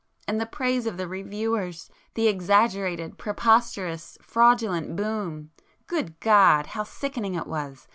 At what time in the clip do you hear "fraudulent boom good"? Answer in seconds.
4.19-6.19